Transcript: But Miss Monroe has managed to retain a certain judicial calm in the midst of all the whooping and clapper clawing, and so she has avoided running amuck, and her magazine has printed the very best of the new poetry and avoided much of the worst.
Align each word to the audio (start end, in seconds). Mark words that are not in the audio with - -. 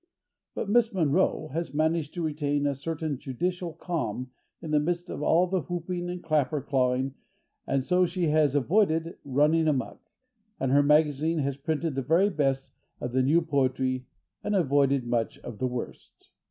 But 0.55 0.67
Miss 0.67 0.91
Monroe 0.95 1.49
has 1.49 1.75
managed 1.75 2.15
to 2.15 2.23
retain 2.23 2.65
a 2.65 2.73
certain 2.73 3.19
judicial 3.19 3.73
calm 3.73 4.31
in 4.59 4.71
the 4.71 4.79
midst 4.79 5.11
of 5.11 5.21
all 5.21 5.45
the 5.45 5.61
whooping 5.61 6.09
and 6.09 6.23
clapper 6.23 6.59
clawing, 6.59 7.13
and 7.67 7.83
so 7.83 8.07
she 8.07 8.29
has 8.29 8.55
avoided 8.55 9.17
running 9.23 9.67
amuck, 9.67 10.01
and 10.59 10.71
her 10.71 10.81
magazine 10.81 11.37
has 11.37 11.55
printed 11.57 11.93
the 11.93 12.01
very 12.01 12.31
best 12.31 12.71
of 12.99 13.11
the 13.11 13.21
new 13.21 13.43
poetry 13.43 14.07
and 14.43 14.55
avoided 14.55 15.05
much 15.05 15.37
of 15.41 15.59
the 15.59 15.67
worst. 15.67 16.31